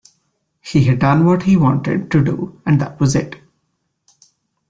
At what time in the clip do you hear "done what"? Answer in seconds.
0.97-1.43